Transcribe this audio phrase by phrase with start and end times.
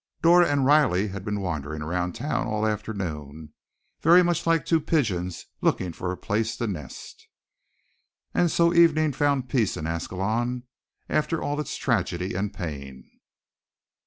[0.23, 3.53] Dora and Riley had been wandering around town all afternoon,
[4.01, 7.27] very much like two pigeons looking for a place to nest.
[8.33, 10.63] And so evening found peace in Ascalon,
[11.07, 13.11] after all its tragedy and pain.